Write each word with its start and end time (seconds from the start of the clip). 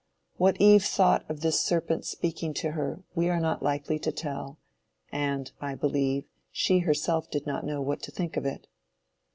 What 0.37 0.59
Eve 0.59 0.83
thought 0.83 1.29
of 1.29 1.41
this 1.41 1.61
serpent 1.61 2.05
speaking 2.05 2.55
to 2.55 2.71
her, 2.71 3.03
we 3.13 3.29
are 3.29 3.39
not 3.39 3.61
likely 3.61 3.99
to 3.99 4.11
tell, 4.11 4.57
and, 5.11 5.51
I 5.61 5.75
believe, 5.75 6.25
she 6.51 6.79
herself 6.79 7.29
did 7.29 7.45
not 7.45 7.67
know 7.67 7.83
what 7.83 8.01
to 8.01 8.11
think 8.11 8.35
of 8.35 8.43
it. 8.47 8.65